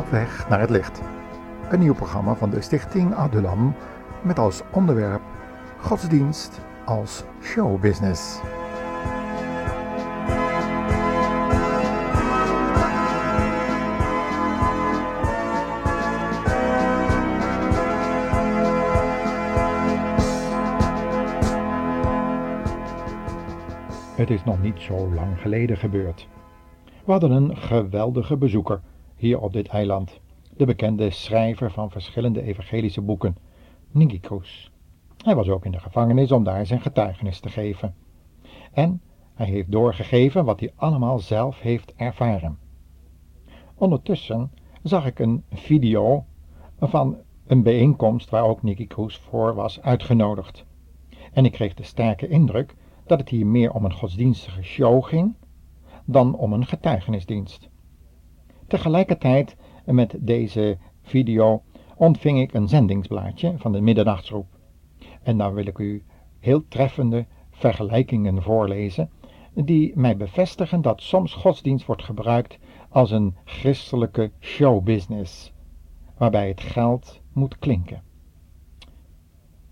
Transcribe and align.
Op 0.00 0.10
weg 0.10 0.48
naar 0.48 0.60
het 0.60 0.70
licht. 0.70 1.02
Een 1.70 1.78
nieuw 1.78 1.94
programma 1.94 2.34
van 2.34 2.50
de 2.50 2.60
Stichting 2.60 3.14
Adulam 3.14 3.74
met 4.22 4.38
als 4.38 4.62
onderwerp 4.72 5.20
godsdienst 5.78 6.60
als 6.84 7.24
showbusiness. 7.42 8.40
Het 24.16 24.30
is 24.30 24.44
nog 24.44 24.62
niet 24.62 24.80
zo 24.80 25.12
lang 25.14 25.40
geleden 25.40 25.76
gebeurd. 25.76 26.28
We 27.04 27.12
hadden 27.12 27.30
een 27.30 27.56
geweldige 27.56 28.36
bezoeker 28.36 28.80
hier 29.20 29.40
op 29.40 29.52
dit 29.52 29.68
eiland. 29.68 30.20
De 30.56 30.64
bekende 30.64 31.10
schrijver 31.10 31.70
van 31.70 31.90
verschillende 31.90 32.42
evangelische 32.42 33.00
boeken, 33.00 33.36
Nigicus. 33.90 34.70
Hij 35.24 35.34
was 35.34 35.48
ook 35.48 35.64
in 35.64 35.72
de 35.72 35.80
gevangenis 35.80 36.32
om 36.32 36.44
daar 36.44 36.66
zijn 36.66 36.80
getuigenis 36.80 37.40
te 37.40 37.48
geven. 37.48 37.94
En 38.72 39.02
hij 39.34 39.46
heeft 39.46 39.70
doorgegeven 39.72 40.44
wat 40.44 40.60
hij 40.60 40.72
allemaal 40.76 41.18
zelf 41.18 41.60
heeft 41.60 41.94
ervaren. 41.96 42.58
Ondertussen 43.74 44.50
zag 44.82 45.06
ik 45.06 45.18
een 45.18 45.44
video 45.50 46.24
van 46.78 47.16
een 47.46 47.62
bijeenkomst 47.62 48.30
waar 48.30 48.44
ook 48.44 48.62
Nicky 48.62 48.86
Cruz 48.86 49.16
voor 49.16 49.54
was 49.54 49.82
uitgenodigd. 49.82 50.64
En 51.32 51.44
ik 51.44 51.52
kreeg 51.52 51.74
de 51.74 51.82
sterke 51.82 52.28
indruk 52.28 52.74
dat 53.06 53.18
het 53.18 53.28
hier 53.28 53.46
meer 53.46 53.72
om 53.72 53.84
een 53.84 53.94
godsdienstige 53.94 54.62
show 54.62 55.04
ging 55.04 55.34
dan 56.04 56.34
om 56.36 56.52
een 56.52 56.66
getuigenisdienst. 56.66 57.68
Tegelijkertijd 58.70 59.56
met 59.84 60.16
deze 60.18 60.78
video 61.02 61.62
ontving 61.96 62.40
ik 62.40 62.54
een 62.54 62.68
zendingsblaadje 62.68 63.54
van 63.56 63.72
de 63.72 63.80
middernachtsroep. 63.80 64.46
En 65.22 65.38
daar 65.38 65.54
wil 65.54 65.66
ik 65.66 65.78
u 65.78 66.04
heel 66.38 66.68
treffende 66.68 67.26
vergelijkingen 67.50 68.42
voorlezen, 68.42 69.10
die 69.54 69.92
mij 69.94 70.16
bevestigen 70.16 70.82
dat 70.82 71.02
soms 71.02 71.34
godsdienst 71.34 71.86
wordt 71.86 72.02
gebruikt 72.02 72.58
als 72.88 73.10
een 73.10 73.34
christelijke 73.44 74.30
showbusiness, 74.40 75.52
waarbij 76.16 76.48
het 76.48 76.60
geld 76.60 77.20
moet 77.32 77.58
klinken. 77.58 78.02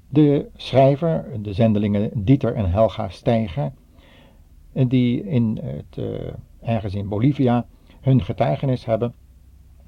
De 0.09 0.49
schrijver, 0.57 1.43
de 1.43 1.53
zendelingen 1.53 2.25
Dieter 2.25 2.55
en 2.55 2.71
Helga 2.71 3.09
Steiger, 3.09 3.73
die 4.73 5.25
in 5.25 5.59
het, 5.63 5.97
uh, 5.97 6.33
ergens 6.61 6.95
in 6.95 7.09
Bolivia 7.09 7.67
hun 8.01 8.23
getuigenis 8.23 8.85
hebben 8.85 9.15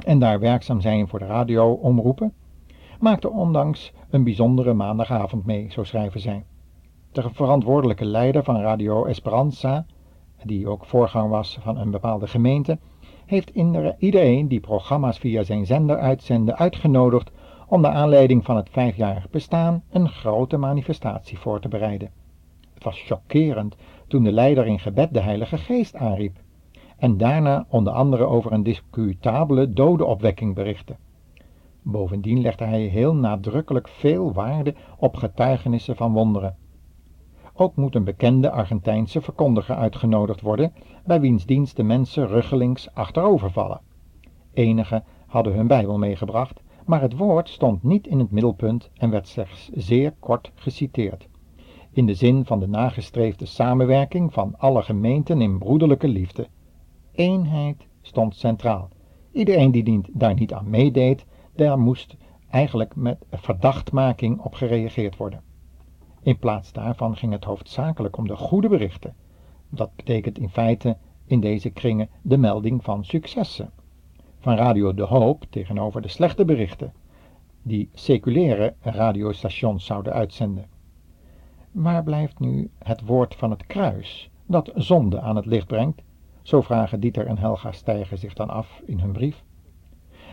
en 0.05 0.19
daar 0.19 0.41
werkzaam 0.41 0.81
zijn 0.81 1.09
voor 1.09 1.19
de 1.19 1.27
radio-omroepen, 1.27 2.33
maakte 3.01 3.31
ondanks 3.31 3.93
een 4.11 4.25
bijzondere 4.25 4.75
maandagavond 4.75 5.47
mee, 5.47 5.67
zo 5.71 5.85
schrijven 5.85 6.21
zij. 6.21 6.45
De 7.13 7.31
verantwoordelijke 7.33 8.05
leider 8.05 8.45
van 8.45 8.61
Radio 8.61 9.05
Esperanza, 9.05 9.87
die 10.45 10.69
ook 10.69 10.85
voorgang 10.85 11.31
was 11.31 11.59
van 11.61 11.79
een 11.79 11.91
bepaalde 11.91 12.27
gemeente, 12.27 12.79
heeft 13.27 13.51
iedereen 13.99 14.49
die 14.49 14.61
programma's 14.61 15.19
via 15.19 15.43
zijn 15.43 15.67
zender 15.67 15.99
uitzende 15.99 16.57
uitgenodigd 16.57 17.31
om 17.67 17.83
de 17.83 17.89
aanleiding 17.89 18.45
van 18.45 18.57
het 18.57 18.69
vijfjarig 18.71 19.31
bestaan 19.31 19.83
een 19.91 20.09
grote 20.09 20.57
manifestatie 20.57 21.39
voor 21.39 21.61
te 21.61 21.69
bereiden. 21.69 22.11
Het 22.75 22.85
was 22.85 23.01
chockerend 23.01 23.77
toen 24.09 24.25
de 24.25 24.33
leider 24.33 24.67
in 24.67 24.79
gebed 24.79 25.15
de 25.15 25.21
Heilige 25.21 25.59
Geest 25.59 25.97
aanriep 25.97 26.39
en 27.01 27.17
daarna 27.17 27.67
onder 27.69 27.93
andere 27.93 28.25
over 28.25 28.53
een 28.53 28.63
discutabele 28.63 29.73
dodenopwekking 29.73 30.55
berichtte. 30.55 30.97
Bovendien 31.83 32.41
legde 32.41 32.65
hij 32.65 32.83
heel 32.83 33.15
nadrukkelijk 33.15 33.89
veel 33.89 34.33
waarde 34.33 34.75
op 34.99 35.17
getuigenissen 35.17 35.97
van 35.97 36.13
wonderen. 36.13 36.57
Ook 37.55 37.77
moet 37.77 37.95
een 37.95 38.05
bekende 38.05 38.51
Argentijnse 38.51 39.21
verkondiger 39.21 39.77
uitgenodigd 39.77 40.41
worden, 40.41 40.73
bij 41.05 41.21
wiens 41.21 41.47
dienst 41.47 41.77
de 41.77 41.83
mensen 41.83 42.27
ruggelings 42.27 42.95
achterovervallen. 42.95 43.81
Enigen 44.53 45.05
hadden 45.27 45.53
hun 45.55 45.67
Bijbel 45.67 45.99
meegebracht, 45.99 46.61
maar 46.87 47.01
het 47.01 47.17
woord 47.17 47.49
stond 47.49 47.83
niet 47.83 48.07
in 48.07 48.19
het 48.19 48.31
middelpunt 48.31 48.91
en 48.95 49.11
werd 49.11 49.29
slechts 49.29 49.71
zeer 49.75 50.15
kort 50.19 50.53
geciteerd. 50.55 51.29
In 51.93 52.07
de 52.07 52.15
zin 52.15 52.45
van 52.45 52.61
de 52.61 52.69
nagestreefde 52.69 53.47
samenwerking 53.47 54.33
van 54.33 54.55
alle 54.59 54.83
gemeenten 54.83 55.41
in 55.41 55.59
broederlijke 55.59 56.09
liefde. 56.09 56.49
Eenheid 57.13 57.87
stond 58.03 58.35
centraal. 58.35 58.89
Iedereen 59.33 59.71
die 59.71 60.03
daar 60.13 60.35
niet 60.35 60.53
aan 60.53 60.71
meedeed, 60.71 61.27
daar 61.55 61.79
moest 61.79 62.17
eigenlijk 62.51 62.97
met 62.97 63.25
verdachtmaking 63.31 64.41
op 64.41 64.55
gereageerd 64.55 65.17
worden. 65.17 65.43
In 66.23 66.39
plaats 66.39 66.73
daarvan 66.73 67.17
ging 67.17 67.33
het 67.33 67.45
hoofdzakelijk 67.45 68.17
om 68.17 68.27
de 68.27 68.37
goede 68.37 68.69
berichten. 68.69 69.15
Dat 69.69 69.97
betekent 69.97 70.39
in 70.39 70.49
feite 70.49 70.97
in 71.27 71.41
deze 71.41 71.71
kringen 71.71 72.09
de 72.23 72.37
melding 72.37 72.85
van 72.85 73.05
successen. 73.05 73.71
Van 74.39 74.55
Radio 74.57 74.95
De 74.95 75.03
Hoop 75.03 75.45
tegenover 75.51 76.03
de 76.03 76.09
slechte 76.09 76.45
berichten, 76.45 76.93
die 77.63 77.89
seculiere 77.93 78.75
radiostations 78.81 79.85
zouden 79.85 80.13
uitzenden. 80.13 80.67
Waar 81.71 82.03
blijft 82.03 82.39
nu 82.39 82.71
het 82.79 83.01
woord 83.01 83.35
van 83.35 83.51
het 83.51 83.67
kruis, 83.67 84.31
dat 84.47 84.73
zonde 84.75 85.21
aan 85.21 85.37
het 85.37 85.47
licht 85.47 85.67
brengt? 85.67 86.03
Zo 86.51 86.61
vragen 86.61 87.01
Dieter 87.01 87.27
en 87.27 87.39
Helga 87.39 87.73
Stijger 87.73 88.19
zich 88.19 88.35
dan 88.35 88.49
af 88.49 88.83
in 88.85 89.01
hun 89.01 89.13
brief. 89.13 89.45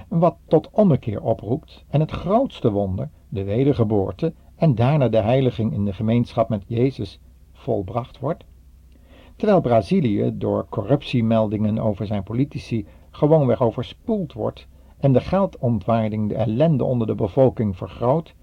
Wat 0.08 0.38
tot 0.48 0.70
ommekeer 0.72 1.22
oproept 1.22 1.86
en 1.90 2.00
het 2.00 2.12
grootste 2.12 2.72
wonder, 2.72 3.10
de 3.30 3.44
wedergeboorte 3.44 4.34
en 4.56 4.76
daarna 4.76 5.08
de 5.10 5.18
heiliging 5.18 5.74
in 5.74 5.86
de 5.86 5.94
gemeenschap 5.94 6.50
met 6.50 6.64
Jezus 6.68 7.20
volbracht 7.54 8.20
wordt. 8.20 8.44
Terwijl 9.36 9.62
Brazilië 9.62 10.38
door 10.38 10.66
corruptiemeldingen 10.70 11.80
over 11.80 12.06
zijn 12.06 12.24
politici 12.24 12.86
gewoonweg 13.12 13.62
overspoeld 13.62 14.34
wordt 14.34 14.68
en 14.98 15.14
de 15.14 15.22
geldontwaarding 15.22 16.30
de 16.30 16.36
ellende 16.36 16.84
onder 16.84 17.08
de 17.08 17.16
bevolking 17.16 17.78
vergroot, 17.78 18.36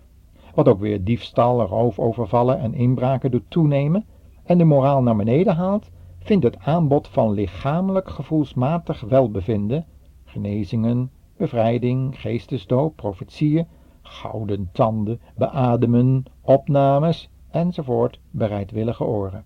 wat 0.55 0.69
ook 0.69 0.81
weer 0.81 1.05
diefstal, 1.05 1.63
roofovervallen 1.63 2.59
en 2.59 2.75
inbraken 2.75 3.31
doet 3.31 3.51
toenemen 3.51 4.05
en 4.45 4.59
de 4.59 4.65
moraal 4.65 5.03
naar 5.03 5.17
beneden 5.17 5.57
haalt, 5.57 5.91
vindt 6.25 6.45
het 6.45 6.59
aanbod 6.59 7.09
van 7.09 7.33
lichamelijk 7.33 8.09
gevoelsmatig 8.09 9.01
welbevinden, 9.01 9.87
genezingen, 10.25 11.11
bevrijding, 11.37 12.21
geestesdoop, 12.21 12.97
profetieën, 12.97 13.67
gouden 14.03 14.69
tanden, 14.73 15.21
beademen, 15.37 16.25
opnames 16.41 17.31
enzovoort 17.51 18.21
bereidwillige 18.31 19.05
oren. 19.05 19.45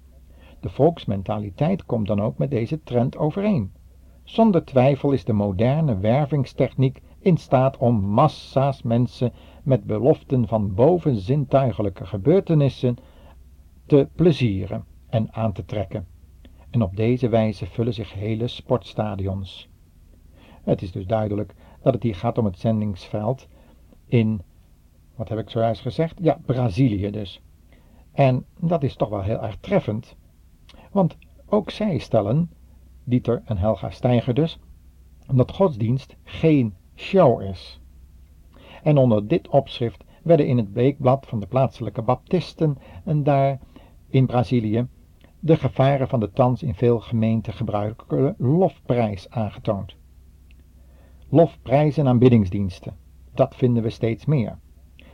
De 0.60 0.68
volksmentaliteit 0.68 1.84
komt 1.84 2.06
dan 2.06 2.20
ook 2.20 2.38
met 2.38 2.50
deze 2.50 2.82
trend 2.82 3.16
overeen. 3.16 3.72
Zonder 4.24 4.64
twijfel 4.64 5.12
is 5.12 5.24
de 5.24 5.32
moderne 5.32 5.98
wervingstechniek 5.98 7.02
in 7.18 7.36
staat 7.36 7.76
om 7.76 8.00
massa's 8.00 8.82
mensen 8.82 9.32
met 9.62 9.84
beloften 9.84 10.48
van 10.48 10.74
bovenzintuigelijke 10.74 12.06
gebeurtenissen 12.06 12.96
te 13.86 14.08
plezieren 14.14 14.84
en 15.08 15.32
aan 15.32 15.52
te 15.52 15.64
trekken. 15.64 16.06
En 16.78 16.84
op 16.84 16.96
deze 16.96 17.28
wijze 17.28 17.66
vullen 17.66 17.94
zich 17.94 18.12
hele 18.12 18.48
sportstadions. 18.48 19.68
Het 20.62 20.82
is 20.82 20.92
dus 20.92 21.06
duidelijk 21.06 21.54
dat 21.82 21.94
het 21.94 22.02
hier 22.02 22.14
gaat 22.14 22.38
om 22.38 22.44
het 22.44 22.58
zendingsveld 22.58 23.48
in, 24.06 24.42
wat 25.14 25.28
heb 25.28 25.38
ik 25.38 25.50
zojuist 25.50 25.80
gezegd? 25.80 26.18
Ja, 26.22 26.38
Brazilië 26.46 27.10
dus. 27.10 27.40
En 28.12 28.44
dat 28.60 28.82
is 28.82 28.96
toch 28.96 29.08
wel 29.08 29.22
heel 29.22 29.42
erg 29.42 29.56
treffend, 29.60 30.16
want 30.92 31.16
ook 31.46 31.70
zij 31.70 31.98
stellen, 31.98 32.50
Dieter 33.04 33.42
en 33.44 33.56
Helga 33.56 33.90
Steiger 33.90 34.34
dus, 34.34 34.58
dat 35.32 35.52
godsdienst 35.52 36.16
geen 36.24 36.74
show 36.94 37.42
is. 37.42 37.80
En 38.82 38.96
onder 38.96 39.28
dit 39.28 39.48
opschrift 39.48 40.04
werden 40.22 40.46
in 40.46 40.56
het 40.56 40.72
weekblad 40.72 41.26
van 41.26 41.40
de 41.40 41.46
plaatselijke 41.46 42.02
baptisten 42.02 42.78
en 43.04 43.22
daar 43.22 43.60
in 44.08 44.26
Brazilië 44.26 44.88
de 45.40 45.56
gevaren 45.56 46.08
van 46.08 46.20
de 46.20 46.30
thans 46.30 46.62
in 46.62 46.74
veel 46.74 47.00
gemeenten 47.00 47.52
gebruikelijke 47.52 48.34
lofprijs 48.38 49.30
aangetoond. 49.30 49.96
Lofprijs 51.28 51.96
en 51.96 52.08
aanbiddingsdiensten, 52.08 52.96
dat 53.34 53.54
vinden 53.54 53.82
we 53.82 53.90
steeds 53.90 54.24
meer. 54.24 54.58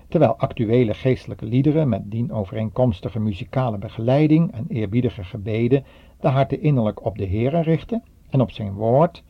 Terwijl 0.09 0.37
actuele 0.37 0.95
geestelijke 0.95 1.47
liederen 1.47 1.89
met 1.89 2.11
dien 2.11 2.33
overeenkomstige 2.33 3.21
muzikale 3.21 3.79
begeleiding 3.79 4.53
en 4.53 4.65
eerbiedige 4.69 5.25
gebeden 5.25 5.85
de 6.21 6.29
harten 6.29 6.61
innerlijk 6.61 7.05
op 7.05 7.19
de 7.19 7.27
Heere 7.27 7.61
richten 7.61 8.03
en 8.31 8.41
op 8.41 8.51
zijn 8.51 8.73
woord, 8.73 9.25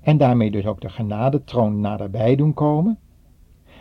en 0.00 0.16
daarmee 0.16 0.50
dus 0.50 0.66
ook 0.66 0.80
de 0.80 0.88
genadetroon 0.88 1.80
naderbij 1.80 2.36
doen 2.36 2.54
komen, 2.54 2.98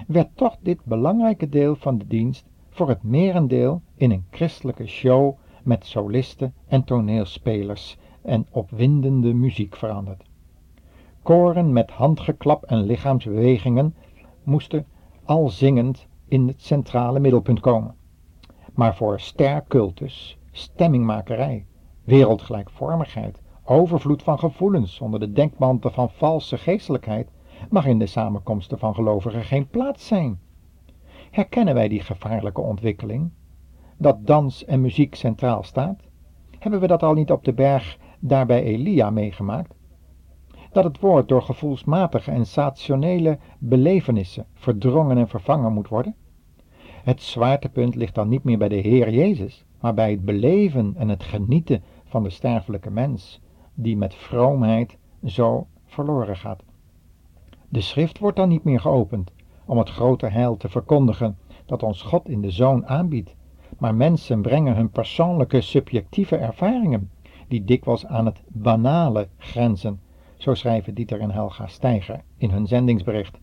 werd 0.07 0.29
toch 0.35 0.57
dit 0.61 0.83
belangrijke 0.83 1.49
deel 1.49 1.75
van 1.75 1.97
de 1.97 2.07
dienst 2.07 2.45
voor 2.69 2.89
het 2.89 3.03
merendeel 3.03 3.81
in 3.95 4.11
een 4.11 4.25
christelijke 4.29 4.87
show 4.87 5.37
met 5.65 5.85
solisten 5.85 6.53
en 6.67 6.83
toneelspelers 6.83 7.97
en 8.21 8.47
opwindende 8.51 9.33
muziek 9.33 9.75
veranderd. 9.75 10.23
koren 11.21 11.73
met 11.73 11.91
handgeklap 11.91 12.63
en 12.63 12.81
lichaamsbewegingen 12.81 13.95
moesten 14.43 14.85
al 15.23 15.49
zingend 15.49 16.07
in 16.27 16.47
het 16.47 16.61
centrale 16.61 17.19
middelpunt 17.19 17.59
komen. 17.59 17.95
Maar 18.73 18.95
voor 18.95 19.19
stercultus, 19.19 20.37
stemmingmakerij, 20.51 21.65
wereldgelijkvormigheid, 22.03 23.41
overvloed 23.63 24.23
van 24.23 24.39
gevoelens 24.39 24.99
onder 24.99 25.19
de 25.19 25.31
denkmantel 25.31 25.89
van 25.89 26.09
valse 26.09 26.57
geestelijkheid 26.57 27.29
mag 27.69 27.85
in 27.85 27.99
de 27.99 28.05
samenkomsten 28.05 28.79
van 28.79 28.95
gelovigen 28.95 29.43
geen 29.43 29.67
plaats 29.67 30.07
zijn. 30.07 30.39
Herkennen 31.31 31.73
wij 31.73 31.87
die 31.87 32.01
gevaarlijke 32.01 32.61
ontwikkeling? 32.61 33.31
Dat 33.97 34.27
dans 34.27 34.65
en 34.65 34.81
muziek 34.81 35.15
centraal 35.15 35.63
staat? 35.63 35.99
Hebben 36.59 36.79
we 36.79 36.87
dat 36.87 37.03
al 37.03 37.13
niet 37.13 37.31
op 37.31 37.43
de 37.43 37.53
berg 37.53 37.97
daar 38.19 38.45
bij 38.45 38.63
Elia 38.63 39.09
meegemaakt? 39.09 39.73
Dat 40.71 40.83
het 40.83 40.99
woord 40.99 41.27
door 41.27 41.41
gevoelsmatige 41.41 42.31
en 42.31 42.35
sensationele 42.45 43.37
belevenissen 43.59 44.45
verdrongen 44.53 45.17
en 45.17 45.27
vervangen 45.27 45.73
moet 45.73 45.87
worden? 45.87 46.15
Het 47.03 47.21
zwaartepunt 47.21 47.95
ligt 47.95 48.15
dan 48.15 48.29
niet 48.29 48.43
meer 48.43 48.57
bij 48.57 48.69
de 48.69 48.75
Heer 48.75 49.09
Jezus, 49.09 49.65
maar 49.79 49.93
bij 49.93 50.11
het 50.11 50.25
beleven 50.25 50.93
en 50.97 51.09
het 51.09 51.23
genieten 51.23 51.83
van 52.05 52.23
de 52.23 52.29
sterfelijke 52.29 52.91
mens, 52.91 53.41
die 53.73 53.97
met 53.97 54.15
vroomheid 54.15 54.97
zo 55.25 55.67
verloren 55.85 56.37
gaat. 56.37 56.63
De 57.69 57.81
schrift 57.81 58.19
wordt 58.19 58.37
dan 58.37 58.49
niet 58.49 58.63
meer 58.63 58.79
geopend 58.79 59.31
om 59.65 59.77
het 59.77 59.89
grote 59.89 60.27
heil 60.27 60.57
te 60.57 60.69
verkondigen 60.69 61.37
dat 61.65 61.83
ons 61.83 62.01
God 62.01 62.29
in 62.29 62.41
de 62.41 62.51
Zoon 62.51 62.87
aanbiedt, 62.87 63.34
maar 63.77 63.95
mensen 63.95 64.41
brengen 64.41 64.75
hun 64.75 64.89
persoonlijke 64.89 65.61
subjectieve 65.61 66.35
ervaringen, 66.35 67.11
die 67.47 67.63
dikwijls 67.63 68.05
aan 68.05 68.25
het 68.25 68.41
banale 68.47 69.27
grenzen, 69.37 69.99
zo 70.37 70.53
schrijven 70.53 70.93
Dieter 70.93 71.19
en 71.19 71.31
Helga 71.31 71.67
Steiger 71.67 72.21
in 72.37 72.49
hun 72.49 72.67
zendingsbericht. 72.67 73.37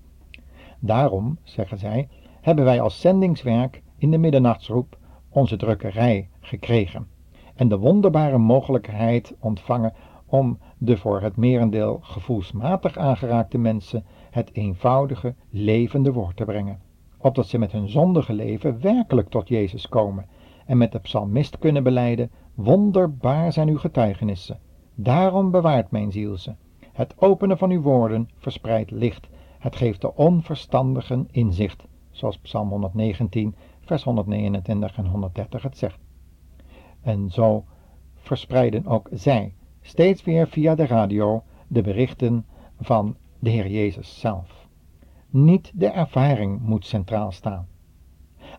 Daarom, 0.79 1.39
zeggen 1.43 1.79
zij, 1.79 2.09
hebben 2.41 2.65
wij 2.65 2.81
als 2.81 3.01
zendingswerk 3.01 3.83
in 3.99 4.11
de 4.11 4.19
middernachtsroep 4.19 4.99
onze 5.29 5.57
drukkerij 5.57 6.29
gekregen 6.41 7.07
en 7.55 7.69
de 7.69 7.79
wonderbare 7.79 8.39
mogelijkheid 8.39 9.35
ontvangen 9.41 9.95
om 10.27 10.59
de 10.79 10.97
voor 10.97 11.21
het 11.21 11.37
merendeel 11.37 11.99
gevoelsmatig 12.03 12.97
aangeraakte 12.99 13.59
mensen 13.59 14.05
het 14.31 14.51
eenvoudige, 14.53 15.35
levende 15.51 16.13
woord 16.13 16.37
te 16.37 16.45
brengen, 16.45 16.81
opdat 17.23 17.47
ze 17.47 17.59
met 17.59 17.73
hun 17.73 17.89
zondige 17.89 18.33
leven 18.33 18.81
werkelijk 18.81 19.29
tot 19.29 19.49
Jezus 19.49 19.89
komen 19.89 20.27
en 20.67 20.79
met 20.79 20.93
de 20.93 20.99
psalmist 20.99 21.59
kunnen 21.59 21.83
beleiden, 21.83 22.31
wonderbaar 22.55 23.53
zijn 23.53 23.69
uw 23.69 23.79
getuigenissen, 23.79 24.59
daarom 24.95 25.51
bewaart 25.51 25.91
mijn 25.91 26.13
ziel 26.13 26.37
ze. 26.37 26.55
Het 26.93 27.15
openen 27.19 27.59
van 27.59 27.71
uw 27.71 27.81
woorden 27.81 28.29
verspreidt 28.37 28.91
licht, 28.91 29.29
het 29.59 29.77
geeft 29.77 30.01
de 30.01 30.15
onverstandigen 30.15 31.29
inzicht, 31.31 31.85
zoals 32.11 32.39
Psalm 32.39 32.69
119, 32.69 33.55
vers 33.81 34.03
129 34.03 34.97
en 34.97 35.07
130 35.07 35.63
het 35.63 35.79
zegt. 35.79 35.99
En 37.03 37.31
zo 37.31 37.65
verspreiden 38.15 38.87
ook 38.87 39.09
zij 39.13 39.55
steeds 39.81 40.25
weer 40.25 40.49
via 40.49 40.75
de 40.75 40.87
radio 40.87 41.43
de 41.67 41.83
berichten 41.83 42.47
van 42.81 43.17
de 43.39 43.51
Heer 43.51 43.69
Jezus 43.69 44.21
zelf. 44.21 44.62
Niet 45.35 45.73
de 45.75 45.87
ervaring 45.87 46.61
moet 46.61 46.87
centraal 46.87 47.33
staan, 47.33 47.67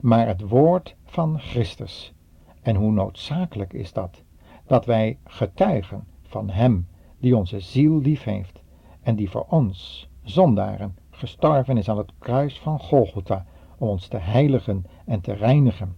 maar 0.02 0.28
het 0.28 0.42
woord 0.42 0.96
van 1.06 1.40
Christus. 1.40 2.14
En 2.62 2.76
hoe 2.76 2.92
noodzakelijk 2.92 3.74
is 3.74 3.94
dat, 3.94 4.24
dat 4.68 4.86
wij 4.86 5.18
getuigen 5.24 6.08
van 6.22 6.50
Hem 6.50 6.88
die 7.20 7.38
onze 7.38 7.60
ziel 7.60 8.00
lief 8.00 8.24
heeft 8.24 8.62
en 9.02 9.16
die 9.16 9.30
voor 9.30 9.46
ons, 9.50 10.10
zondaren, 10.24 10.98
gestorven 11.10 11.78
is 11.78 11.90
aan 11.90 11.98
het 11.98 12.12
kruis 12.20 12.60
van 12.60 12.80
Golgotha 12.80 13.46
om 13.78 13.88
ons 13.88 14.08
te 14.08 14.18
heiligen 14.18 14.86
en 15.06 15.22
te 15.22 15.34
reinigen. 15.34 15.96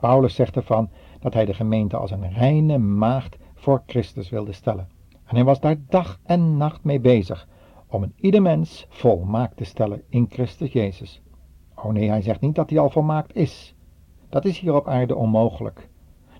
Paulus 0.00 0.34
zegt 0.34 0.56
ervan 0.56 0.90
dat 1.20 1.34
hij 1.34 1.44
de 1.44 1.54
gemeente 1.54 1.96
als 1.96 2.10
een 2.10 2.32
reine 2.32 2.78
maagd 2.78 3.36
voor 3.54 3.82
Christus 3.86 4.30
wilde 4.30 4.52
stellen. 4.52 4.88
En 5.24 5.34
hij 5.34 5.44
was 5.44 5.60
daar 5.60 5.76
dag 5.88 6.20
en 6.24 6.56
nacht 6.56 6.84
mee 6.84 7.00
bezig 7.00 7.48
om 7.96 8.02
een 8.02 8.14
ieder 8.16 8.42
mens 8.42 8.86
volmaakt 8.88 9.56
te 9.56 9.64
stellen 9.64 10.02
in 10.08 10.26
Christus 10.28 10.72
Jezus. 10.72 11.22
Oh 11.74 11.92
nee, 11.92 12.08
hij 12.08 12.22
zegt 12.22 12.40
niet 12.40 12.54
dat 12.54 12.70
hij 12.70 12.78
al 12.78 12.90
volmaakt 12.90 13.36
is. 13.36 13.74
Dat 14.28 14.44
is 14.44 14.58
hier 14.58 14.74
op 14.74 14.88
aarde 14.88 15.14
onmogelijk. 15.14 15.88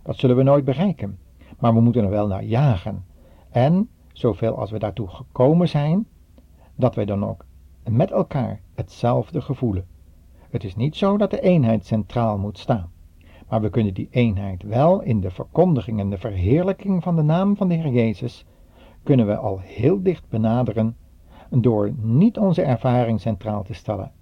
Dat 0.03 0.17
zullen 0.17 0.37
we 0.37 0.43
nooit 0.43 0.65
bereiken. 0.65 1.19
Maar 1.59 1.75
we 1.75 1.81
moeten 1.81 2.05
er 2.05 2.11
wel 2.11 2.27
naar 2.27 2.45
jagen. 2.45 3.05
En, 3.51 3.89
zoveel 4.13 4.59
als 4.59 4.71
we 4.71 4.79
daartoe 4.79 5.09
gekomen 5.09 5.69
zijn, 5.69 6.07
dat 6.75 6.95
wij 6.95 7.05
dan 7.05 7.25
ook 7.25 7.45
met 7.89 8.11
elkaar 8.11 8.61
hetzelfde 8.75 9.41
gevoelen. 9.41 9.87
Het 10.51 10.65
is 10.65 10.77
niet 10.77 10.97
zo 10.97 11.17
dat 11.17 11.31
de 11.31 11.41
eenheid 11.41 11.87
centraal 11.87 12.39
moet 12.39 12.59
staan. 12.59 12.91
Maar 13.49 13.61
we 13.61 13.71
kunnen 13.71 13.95
die 13.95 14.09
eenheid 14.11 14.63
wel 14.63 15.03
in 15.03 15.21
de 15.21 15.31
verkondiging 15.31 16.01
en 16.01 16.11
de 16.11 16.19
verheerlijking 16.19 17.03
van 17.03 17.17
de 17.17 17.23
naam 17.23 17.57
van 17.57 17.69
de 17.69 17.75
Heer 17.75 17.93
Jezus, 17.93 18.45
kunnen 19.03 19.27
we 19.27 19.37
al 19.37 19.59
heel 19.61 20.03
dicht 20.03 20.29
benaderen 20.29 20.97
door 21.51 21.93
niet 22.01 22.39
onze 22.39 22.63
ervaring 22.63 23.21
centraal 23.21 23.63
te 23.63 23.75
stellen. 23.75 24.13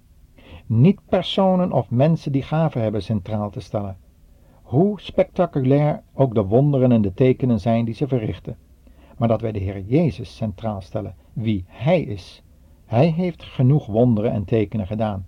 Niet 0.65 0.99
personen 1.09 1.71
of 1.71 1.89
mensen 1.89 2.31
die 2.31 2.41
gaven 2.41 2.81
hebben 2.81 3.03
centraal 3.03 3.49
te 3.49 3.59
stellen. 3.59 3.97
Hoe 4.61 4.99
spectaculair 4.99 6.03
ook 6.13 6.33
de 6.35 6.45
wonderen 6.45 6.91
en 6.91 7.01
de 7.01 7.13
tekenen 7.13 7.59
zijn 7.59 7.85
die 7.85 7.93
ze 7.93 8.07
verrichten. 8.07 8.57
Maar 9.17 9.27
dat 9.27 9.41
wij 9.41 9.51
de 9.51 9.59
Heer 9.59 9.81
Jezus 9.81 10.35
centraal 10.35 10.81
stellen, 10.81 11.15
wie 11.33 11.63
Hij 11.67 12.01
is. 12.01 12.43
Hij 12.85 13.07
heeft 13.07 13.43
genoeg 13.43 13.85
wonderen 13.85 14.31
en 14.31 14.45
tekenen 14.45 14.87
gedaan. 14.87 15.25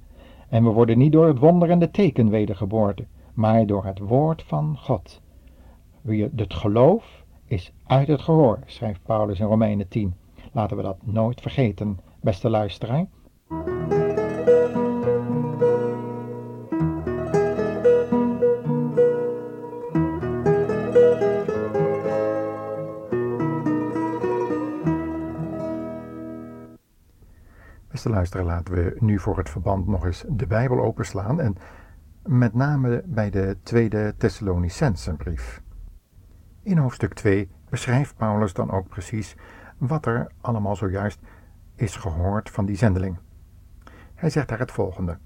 En 0.49 0.63
we 0.63 0.69
worden 0.69 0.97
niet 0.97 1.11
door 1.11 1.27
het 1.27 1.39
wonder 1.39 1.69
en 1.69 1.79
de 1.79 1.91
teken 1.91 2.29
wedergeboren, 2.29 3.07
maar 3.33 3.65
door 3.65 3.85
het 3.85 3.99
woord 3.99 4.43
van 4.43 4.77
God. 4.77 5.21
Het 6.35 6.53
geloof 6.53 7.25
is 7.45 7.71
uit 7.85 8.07
het 8.07 8.21
gehoor, 8.21 8.59
schrijft 8.65 9.03
Paulus 9.03 9.39
in 9.39 9.45
Romeinen 9.45 9.87
10. 9.87 10.13
Laten 10.57 10.77
we 10.77 10.83
dat 10.83 11.05
nooit 11.05 11.41
vergeten, 11.41 11.99
beste 12.21 12.49
luisteraar. 12.49 13.05
Beste 27.87 28.09
luisteraar, 28.09 28.45
laten 28.45 28.73
we 28.73 28.95
nu 28.99 29.19
voor 29.19 29.37
het 29.37 29.49
verband 29.49 29.87
nog 29.87 30.05
eens 30.05 30.25
de 30.27 30.47
Bijbel 30.47 30.79
openslaan 30.79 31.39
en 31.39 31.55
met 32.23 32.53
name 32.53 33.03
bij 33.05 33.29
de 33.29 33.57
tweede 33.63 34.15
Thessalonicensenbrief. 34.17 35.61
In 36.63 36.77
hoofdstuk 36.77 37.13
2 37.13 37.49
beschrijft 37.69 38.15
Paulus 38.15 38.53
dan 38.53 38.71
ook 38.71 38.87
precies 38.87 39.35
wat 39.77 40.05
er 40.05 40.31
allemaal 40.41 40.75
zojuist 40.75 41.19
is 41.75 41.95
gehoord 41.95 42.49
van 42.49 42.65
die 42.65 42.75
zendeling. 42.75 43.17
Hij 44.15 44.29
zegt 44.29 44.47
daar 44.47 44.59
het 44.59 44.71
volgende. 44.71 45.17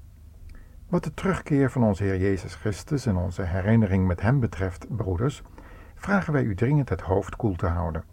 Wat 0.87 1.03
de 1.03 1.13
terugkeer 1.13 1.71
van 1.71 1.83
onze 1.83 2.03
Heer 2.03 2.17
Jezus 2.17 2.55
Christus 2.55 3.05
en 3.05 3.15
onze 3.15 3.41
herinnering 3.41 4.07
met 4.07 4.21
Hem 4.21 4.39
betreft, 4.39 4.95
broeders, 4.95 5.43
vragen 5.95 6.33
wij 6.33 6.43
u 6.43 6.55
dringend 6.55 6.89
het 6.89 7.01
hoofd 7.01 7.35
koel 7.35 7.55
te 7.55 7.67
houden. 7.67 8.03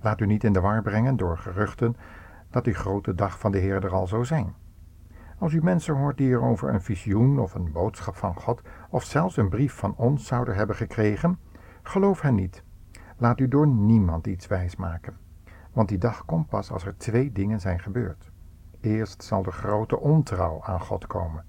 Laat 0.00 0.20
u 0.20 0.26
niet 0.26 0.44
in 0.44 0.52
de 0.52 0.60
war 0.60 0.82
brengen 0.82 1.16
door 1.16 1.38
geruchten 1.38 1.96
dat 2.50 2.64
die 2.64 2.74
grote 2.74 3.14
dag 3.14 3.38
van 3.38 3.52
de 3.52 3.58
Heer 3.58 3.84
er 3.84 3.92
al 3.92 4.06
zou 4.06 4.24
zijn. 4.24 4.54
Als 5.38 5.52
u 5.52 5.62
mensen 5.62 5.94
hoort 5.94 6.16
die 6.16 6.28
erover 6.28 6.74
een 6.74 6.82
visioen 6.82 7.38
of 7.38 7.54
een 7.54 7.72
boodschap 7.72 8.16
van 8.16 8.34
God 8.34 8.62
of 8.90 9.04
zelfs 9.04 9.36
een 9.36 9.48
brief 9.48 9.72
van 9.72 9.94
ons 9.96 10.26
zouden 10.26 10.54
hebben 10.54 10.76
gekregen, 10.76 11.38
geloof 11.82 12.20
hen 12.20 12.34
niet. 12.34 12.62
Laat 13.16 13.40
u 13.40 13.48
door 13.48 13.66
niemand 13.66 14.26
iets 14.26 14.46
wijsmaken. 14.46 15.25
Want 15.76 15.88
die 15.88 15.98
dag 15.98 16.24
komt 16.24 16.48
pas 16.48 16.70
als 16.70 16.84
er 16.84 16.96
twee 16.96 17.32
dingen 17.32 17.60
zijn 17.60 17.80
gebeurd. 17.80 18.30
Eerst 18.80 19.22
zal 19.22 19.42
de 19.42 19.50
grote 19.50 20.00
ontrouw 20.00 20.62
aan 20.62 20.80
God 20.80 21.06
komen. 21.06 21.44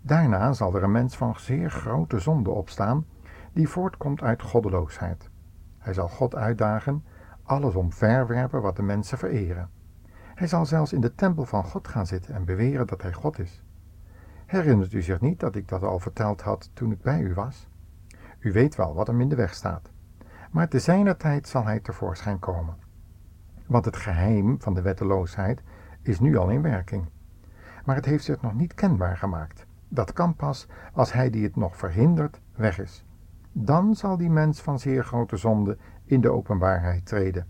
Daarna 0.00 0.52
zal 0.52 0.74
er 0.74 0.82
een 0.82 0.90
mens 0.90 1.16
van 1.16 1.34
zeer 1.38 1.70
grote 1.70 2.18
zonde 2.18 2.50
opstaan, 2.50 3.06
die 3.52 3.68
voortkomt 3.68 4.22
uit 4.22 4.42
goddeloosheid. 4.42 5.30
Hij 5.78 5.92
zal 5.92 6.08
God 6.08 6.34
uitdagen, 6.34 7.04
alles 7.42 7.74
omverwerpen 7.74 8.62
wat 8.62 8.76
de 8.76 8.82
mensen 8.82 9.18
vereren. 9.18 9.70
Hij 10.34 10.46
zal 10.46 10.66
zelfs 10.66 10.92
in 10.92 11.00
de 11.00 11.14
tempel 11.14 11.44
van 11.44 11.64
God 11.64 11.88
gaan 11.88 12.06
zitten 12.06 12.34
en 12.34 12.44
beweren 12.44 12.86
dat 12.86 13.02
hij 13.02 13.12
God 13.12 13.38
is. 13.38 13.62
Herinnert 14.46 14.92
u 14.92 15.02
zich 15.02 15.20
niet 15.20 15.40
dat 15.40 15.56
ik 15.56 15.68
dat 15.68 15.82
al 15.82 15.98
verteld 15.98 16.40
had 16.40 16.70
toen 16.72 16.92
ik 16.92 17.02
bij 17.02 17.20
u 17.20 17.34
was? 17.34 17.68
U 18.38 18.52
weet 18.52 18.76
wel 18.76 18.94
wat 18.94 19.06
hem 19.06 19.20
in 19.20 19.28
de 19.28 19.36
weg 19.36 19.54
staat. 19.54 19.90
Maar 20.50 20.68
te 20.68 20.78
zijner 20.78 21.16
tijd 21.16 21.48
zal 21.48 21.64
hij 21.64 21.80
tevoorschijn 21.80 22.38
komen. 22.38 22.87
Want 23.68 23.84
het 23.84 23.96
geheim 23.96 24.60
van 24.60 24.74
de 24.74 24.82
wetteloosheid 24.82 25.62
is 26.02 26.20
nu 26.20 26.36
al 26.36 26.48
in 26.48 26.62
werking. 26.62 27.08
Maar 27.84 27.96
het 27.96 28.04
heeft 28.04 28.24
zich 28.24 28.40
nog 28.40 28.54
niet 28.54 28.74
kenbaar 28.74 29.16
gemaakt. 29.16 29.66
Dat 29.88 30.12
kan 30.12 30.34
pas 30.34 30.66
als 30.92 31.12
hij 31.12 31.30
die 31.30 31.42
het 31.44 31.56
nog 31.56 31.76
verhindert 31.76 32.40
weg 32.54 32.78
is. 32.78 33.04
Dan 33.52 33.94
zal 33.94 34.16
die 34.16 34.30
mens 34.30 34.60
van 34.60 34.78
zeer 34.78 35.04
grote 35.04 35.36
zonde 35.36 35.76
in 36.04 36.20
de 36.20 36.30
openbaarheid 36.30 37.06
treden. 37.06 37.46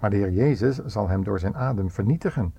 Maar 0.00 0.10
de 0.10 0.16
Heer 0.16 0.30
Jezus 0.30 0.76
zal 0.76 1.08
hem 1.08 1.24
door 1.24 1.38
zijn 1.38 1.56
adem 1.56 1.90
vernietigen 1.90 2.54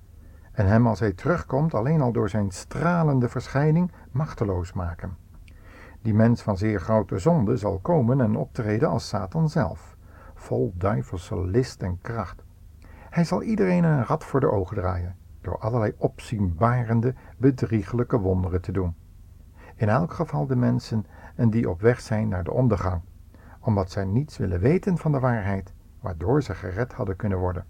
en 0.52 0.66
hem 0.66 0.86
als 0.86 1.00
hij 1.00 1.12
terugkomt 1.12 1.74
alleen 1.74 2.00
al 2.00 2.12
door 2.12 2.28
zijn 2.28 2.50
stralende 2.50 3.28
verschijning 3.28 3.92
machteloos 4.10 4.72
maken. 4.72 5.16
Die 6.02 6.14
mens 6.14 6.42
van 6.42 6.56
zeer 6.56 6.80
grote 6.80 7.18
zonde 7.18 7.56
zal 7.56 7.78
komen 7.78 8.20
en 8.20 8.36
optreden 8.36 8.88
als 8.88 9.08
Satan 9.08 9.48
zelf, 9.48 9.96
vol 10.34 10.74
duivelse 10.76 11.46
list 11.46 11.82
en 11.82 11.98
kracht. 12.00 12.42
Hij 13.10 13.24
zal 13.24 13.42
iedereen 13.42 13.84
een 13.84 14.04
rad 14.04 14.24
voor 14.24 14.40
de 14.40 14.50
ogen 14.50 14.76
draaien, 14.76 15.16
door 15.40 15.58
allerlei 15.58 15.94
opzienbarende, 15.96 17.14
bedriegelijke 17.36 18.18
wonderen 18.18 18.60
te 18.60 18.72
doen. 18.72 18.94
In 19.74 19.88
elk 19.88 20.12
geval 20.12 20.46
de 20.46 20.56
mensen 20.56 21.06
die 21.48 21.70
op 21.70 21.80
weg 21.80 22.00
zijn 22.00 22.28
naar 22.28 22.44
de 22.44 22.52
ondergang, 22.52 23.00
omdat 23.60 23.90
zij 23.90 24.04
niets 24.04 24.36
willen 24.36 24.60
weten 24.60 24.98
van 24.98 25.12
de 25.12 25.20
waarheid, 25.20 25.74
waardoor 26.00 26.42
ze 26.42 26.54
gered 26.54 26.92
hadden 26.92 27.16
kunnen 27.16 27.38
worden. 27.38 27.64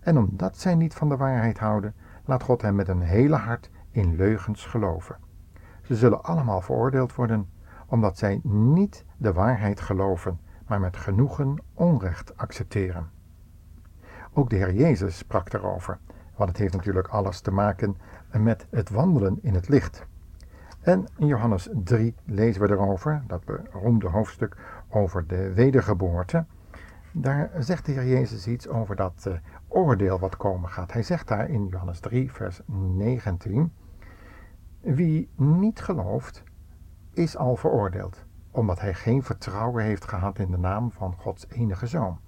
En 0.00 0.18
omdat 0.18 0.56
zij 0.56 0.74
niet 0.74 0.94
van 0.94 1.08
de 1.08 1.16
waarheid 1.16 1.58
houden, 1.58 1.94
laat 2.24 2.42
God 2.42 2.62
hen 2.62 2.74
met 2.74 2.88
een 2.88 3.00
hele 3.02 3.36
hart 3.36 3.70
in 3.90 4.16
leugens 4.16 4.66
geloven. 4.66 5.16
Ze 5.82 5.96
zullen 5.96 6.22
allemaal 6.22 6.60
veroordeeld 6.60 7.14
worden, 7.14 7.50
omdat 7.86 8.18
zij 8.18 8.40
niet 8.42 9.04
de 9.16 9.32
waarheid 9.32 9.80
geloven, 9.80 10.40
maar 10.66 10.80
met 10.80 10.96
genoegen 10.96 11.62
onrecht 11.74 12.36
accepteren. 12.36 13.18
Ook 14.32 14.50
de 14.50 14.56
Heer 14.56 14.74
Jezus 14.74 15.18
sprak 15.18 15.50
daarover, 15.50 15.98
want 16.36 16.48
het 16.48 16.58
heeft 16.58 16.74
natuurlijk 16.74 17.08
alles 17.08 17.40
te 17.40 17.50
maken 17.50 17.96
met 18.32 18.66
het 18.70 18.90
wandelen 18.90 19.38
in 19.42 19.54
het 19.54 19.68
licht. 19.68 20.06
En 20.80 21.06
in 21.16 21.26
Johannes 21.26 21.68
3 21.72 22.14
lezen 22.24 22.62
we 22.62 22.70
erover, 22.70 23.22
dat 23.26 23.44
beroemde 23.44 24.08
hoofdstuk 24.08 24.56
over 24.88 25.26
de 25.26 25.52
wedergeboorte. 25.52 26.44
Daar 27.12 27.50
zegt 27.58 27.86
de 27.86 27.92
Heer 27.92 28.06
Jezus 28.06 28.46
iets 28.46 28.68
over 28.68 28.96
dat 28.96 29.24
uh, 29.28 29.34
oordeel 29.68 30.18
wat 30.18 30.36
komen 30.36 30.70
gaat. 30.70 30.92
Hij 30.92 31.02
zegt 31.02 31.28
daar 31.28 31.48
in 31.48 31.66
Johannes 31.66 32.00
3, 32.00 32.32
vers 32.32 32.60
19: 32.66 33.72
Wie 34.80 35.28
niet 35.36 35.80
gelooft, 35.80 36.42
is 37.12 37.36
al 37.36 37.56
veroordeeld, 37.56 38.24
omdat 38.50 38.80
hij 38.80 38.94
geen 38.94 39.22
vertrouwen 39.22 39.84
heeft 39.84 40.04
gehad 40.04 40.38
in 40.38 40.50
de 40.50 40.58
naam 40.58 40.92
van 40.92 41.14
Gods 41.18 41.46
enige 41.48 41.86
zoon. 41.86 42.18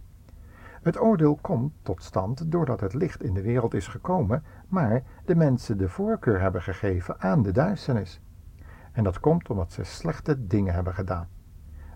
Het 0.82 1.00
oordeel 1.00 1.38
komt 1.40 1.72
tot 1.82 2.02
stand 2.02 2.52
doordat 2.52 2.80
het 2.80 2.94
licht 2.94 3.22
in 3.22 3.34
de 3.34 3.42
wereld 3.42 3.74
is 3.74 3.86
gekomen, 3.86 4.44
maar 4.68 5.02
de 5.24 5.34
mensen 5.34 5.78
de 5.78 5.88
voorkeur 5.88 6.40
hebben 6.40 6.62
gegeven 6.62 7.20
aan 7.20 7.42
de 7.42 7.52
duisternis. 7.52 8.20
En 8.92 9.04
dat 9.04 9.20
komt 9.20 9.50
omdat 9.50 9.72
ze 9.72 9.84
slechte 9.84 10.46
dingen 10.46 10.74
hebben 10.74 10.94
gedaan. 10.94 11.28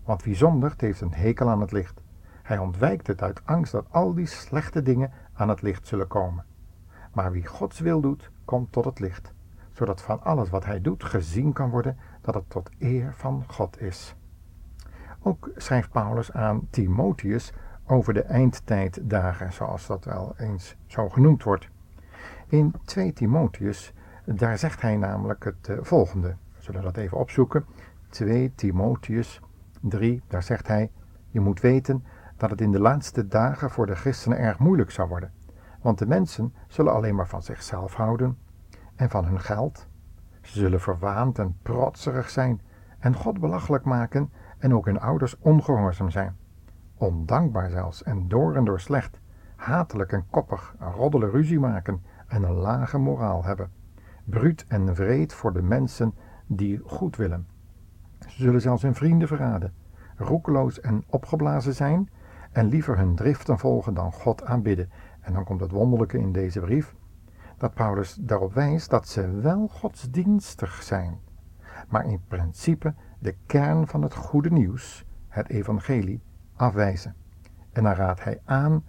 Want 0.04 0.22
wie 0.22 0.34
zondigt 0.34 0.80
heeft 0.80 1.00
een 1.00 1.14
hekel 1.14 1.48
aan 1.48 1.60
het 1.60 1.72
licht. 1.72 2.02
Hij 2.42 2.58
ontwijkt 2.58 3.06
het 3.06 3.22
uit 3.22 3.40
angst 3.44 3.72
dat 3.72 3.86
al 3.90 4.14
die 4.14 4.26
slechte 4.26 4.82
dingen 4.82 5.12
aan 5.32 5.48
het 5.48 5.62
licht 5.62 5.86
zullen 5.86 6.08
komen. 6.08 6.44
Maar 7.12 7.32
wie 7.32 7.46
Gods 7.46 7.80
wil 7.80 8.00
doet, 8.00 8.30
komt 8.44 8.72
tot 8.72 8.84
het 8.84 9.00
licht, 9.00 9.32
zodat 9.72 10.02
van 10.02 10.22
alles 10.22 10.50
wat 10.50 10.64
hij 10.64 10.80
doet 10.80 11.04
gezien 11.04 11.52
kan 11.52 11.70
worden 11.70 11.96
dat 12.20 12.34
het 12.34 12.50
tot 12.50 12.70
eer 12.78 13.14
van 13.14 13.44
God 13.46 13.80
is. 13.80 14.16
Ook 15.22 15.50
schrijft 15.56 15.90
Paulus 15.90 16.32
aan 16.32 16.66
Timotheus 16.70 17.52
over 17.86 18.14
de 18.14 18.22
eindtijddagen, 18.22 19.52
zoals 19.52 19.86
dat 19.86 20.04
wel 20.04 20.34
eens 20.36 20.76
zo 20.86 21.08
genoemd 21.08 21.42
wordt. 21.42 21.68
In 22.48 22.74
2 22.84 23.12
Timotheus, 23.12 23.92
daar 24.24 24.58
zegt 24.58 24.80
hij 24.80 24.96
namelijk 24.96 25.44
het 25.44 25.68
eh, 25.68 25.76
volgende. 25.80 26.28
We 26.28 26.62
zullen 26.62 26.82
dat 26.82 26.96
even 26.96 27.18
opzoeken. 27.18 27.64
2 28.08 28.52
Timotheus 28.54 29.40
3, 29.80 30.22
daar 30.28 30.42
zegt 30.42 30.66
hij: 30.66 30.90
Je 31.30 31.40
moet 31.40 31.60
weten 31.60 32.04
dat 32.36 32.50
het 32.50 32.60
in 32.60 32.72
de 32.72 32.80
laatste 32.80 33.26
dagen 33.26 33.70
voor 33.70 33.86
de 33.86 33.94
christenen 33.94 34.38
erg 34.38 34.58
moeilijk 34.58 34.90
zou 34.90 35.08
worden. 35.08 35.32
Want 35.80 35.98
de 35.98 36.06
mensen 36.06 36.54
zullen 36.66 36.92
alleen 36.92 37.14
maar 37.14 37.28
van 37.28 37.42
zichzelf 37.42 37.94
houden 37.94 38.38
en 38.94 39.10
van 39.10 39.24
hun 39.24 39.40
geld. 39.40 39.86
Ze 40.42 40.58
zullen 40.58 40.80
verwaand 40.80 41.38
en 41.38 41.56
protserig 41.62 42.30
zijn 42.30 42.60
en 42.98 43.14
God 43.14 43.40
belachelijk 43.40 43.84
maken 43.84 44.30
en 44.58 44.74
ook 44.74 44.84
hun 44.84 45.00
ouders 45.00 45.38
ongehoorzaam 45.38 46.10
zijn. 46.10 46.36
Ondankbaar 46.98 47.70
zelfs 47.70 48.02
en 48.02 48.28
door 48.28 48.56
en 48.56 48.64
door 48.64 48.80
slecht, 48.80 49.20
hatelijk 49.56 50.12
en 50.12 50.26
koppig, 50.30 50.74
roddelen 50.78 51.30
ruzie 51.30 51.58
maken 51.58 52.02
en 52.26 52.42
een 52.42 52.54
lage 52.54 52.98
moraal 52.98 53.44
hebben. 53.44 53.70
Bruut 54.24 54.64
en 54.68 54.94
vreed 54.94 55.32
voor 55.32 55.52
de 55.52 55.62
mensen 55.62 56.14
die 56.46 56.80
goed 56.84 57.16
willen. 57.16 57.46
Ze 58.18 58.42
zullen 58.42 58.60
zelfs 58.60 58.82
hun 58.82 58.94
vrienden 58.94 59.28
verraden, 59.28 59.74
roekeloos 60.16 60.80
en 60.80 61.04
opgeblazen 61.06 61.74
zijn 61.74 62.08
en 62.52 62.66
liever 62.68 62.98
hun 62.98 63.14
driften 63.14 63.58
volgen 63.58 63.94
dan 63.94 64.12
God 64.12 64.44
aanbidden. 64.44 64.90
En 65.20 65.32
dan 65.32 65.44
komt 65.44 65.60
het 65.60 65.70
wonderlijke 65.70 66.18
in 66.18 66.32
deze 66.32 66.60
brief, 66.60 66.94
dat 67.56 67.74
Paulus 67.74 68.14
daarop 68.14 68.54
wijst 68.54 68.90
dat 68.90 69.08
ze 69.08 69.30
wel 69.30 69.68
godsdienstig 69.68 70.82
zijn, 70.82 71.20
maar 71.88 72.06
in 72.06 72.20
principe 72.28 72.94
de 73.18 73.34
kern 73.46 73.86
van 73.86 74.02
het 74.02 74.14
goede 74.14 74.50
nieuws, 74.50 75.06
het 75.28 75.48
evangelie, 75.48 76.20
afwijzen. 76.56 77.14
En 77.72 77.82
dan 77.82 77.92
raadt 77.92 78.25
hij 78.25 78.40
aan 78.44 78.84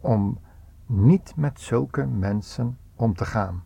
om 0.00 0.38
niet 0.86 1.36
met 1.36 1.60
zulke 1.60 2.06
mensen 2.06 2.78
om 2.94 3.14
te 3.14 3.24
gaan. 3.24 3.62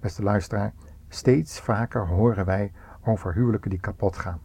Beste 0.00 0.22
luisteraar, 0.22 0.72
steeds 1.08 1.60
vaker 1.60 2.06
horen 2.06 2.44
wij 2.44 2.72
over 3.04 3.34
huwelijken 3.34 3.70
die 3.70 3.80
kapot 3.80 4.16
gaan 4.16 4.40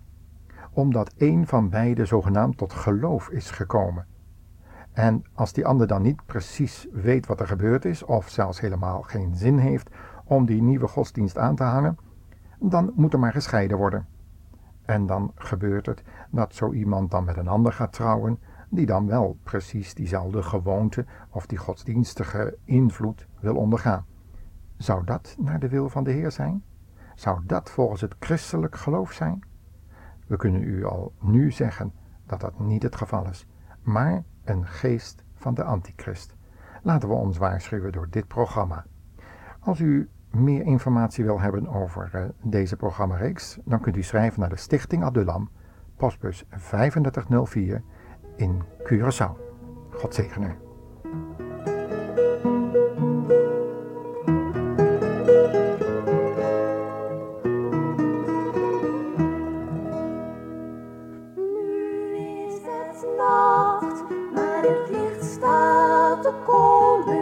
omdat 0.74 1.13
een 1.17 1.48
van 1.48 1.69
beiden 1.69 2.07
zogenaamd 2.07 2.57
tot 2.57 2.74
geloof 2.74 3.29
is 3.29 3.51
gekomen. 3.51 4.05
En 4.93 5.24
als 5.33 5.53
die 5.53 5.65
ander 5.65 5.88
dan 5.88 6.01
niet 6.01 6.25
precies 6.25 6.88
weet 6.91 7.27
wat 7.27 7.39
er 7.39 7.48
gebeurd 7.48 7.86
is, 7.86 8.03
of 8.03 8.29
zelfs 8.29 8.60
helemaal 8.60 9.01
geen 9.01 9.36
zin 9.36 9.57
heeft 9.57 9.89
om 10.25 10.45
die 10.45 10.62
nieuwe 10.62 10.88
godsdienst 10.88 11.38
aan 11.38 11.55
te 11.55 11.63
hangen, 11.63 11.98
dan 12.60 12.91
moet 12.95 13.13
er 13.13 13.19
maar 13.19 13.31
gescheiden 13.31 13.77
worden. 13.77 14.07
En 14.91 15.05
dan 15.05 15.31
gebeurt 15.36 15.86
het 15.86 16.03
dat 16.29 16.55
zo 16.55 16.71
iemand 16.71 17.12
dan 17.12 17.24
met 17.24 17.38
een 17.38 17.48
ander 17.48 17.74
gaat 17.74 17.93
trouwen, 17.93 18.39
die 18.69 18.86
dan 18.86 19.07
wel 19.07 19.38
precies 19.43 19.93
diezelfde 19.93 20.43
gewoonte 20.43 21.05
of 21.29 21.45
die 21.45 21.57
godsdienstige 21.57 22.57
invloed 22.65 23.27
wil 23.39 23.55
ondergaan. 23.55 24.05
Zou 24.77 25.03
dat 25.05 25.36
naar 25.39 25.60
de 25.60 25.69
wil 25.69 25.89
van 25.89 26.03
de 26.03 26.12
Heer 26.12 26.31
zijn? 26.31 26.63
Zou 27.15 27.41
dat 27.45 27.69
volgens 27.69 28.01
het 28.01 28.15
christelijk 28.19 28.75
geloof 28.75 29.12
zijn? 29.12 29.43
We 30.27 30.38
kunnen 30.38 30.63
u 30.63 30.86
al 30.86 31.13
nu 31.19 31.51
zeggen 31.51 31.93
dat 32.25 32.39
dat 32.39 32.60
niet 32.60 32.83
het 32.83 32.95
geval 32.95 33.27
is, 33.27 33.48
maar 33.81 34.24
een 34.43 34.65
geest 34.65 35.24
van 35.33 35.53
de 35.53 35.63
antichrist. 35.63 36.36
Laten 36.83 37.10
we 37.10 37.15
ons 37.15 37.38
waarschuwen 37.38 37.91
door 37.91 38.07
dit 38.10 38.27
programma. 38.27 38.86
Als 39.60 39.79
u 39.79 40.10
meer 40.31 40.61
informatie 40.61 41.23
wil 41.23 41.39
hebben 41.39 41.67
over 41.67 42.09
eh, 42.13 42.23
deze 42.41 42.75
programmareeks, 42.75 43.57
dan 43.65 43.79
kunt 43.79 43.97
u 43.97 44.03
schrijven 44.03 44.39
naar 44.39 44.50
de 44.50 44.55
Stichting 44.55 45.03
Adulam 45.03 45.50
postbus 45.97 46.45
3504 46.50 47.81
in 48.35 48.61
Curaçao. 48.83 49.31
God 49.91 50.15
zegen. 50.15 50.41
Nu 50.41 50.55
is 62.47 62.61
het 62.63 63.05
nacht, 63.17 64.03
maar 64.33 64.61
het 64.61 64.89
licht 64.89 65.23
staat 65.23 66.21
te 66.21 66.33
komen. 66.45 67.20